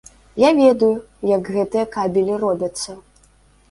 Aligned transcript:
Я 0.43 0.49
ведаю, 0.61 0.89
як 1.35 1.53
гэтыя 1.59 1.85
кабелі 1.95 2.43
робяцца. 2.49 2.91